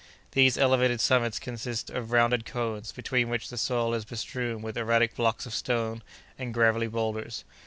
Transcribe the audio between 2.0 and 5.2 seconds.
rounded cones, between which the soil is bestrewn with erratic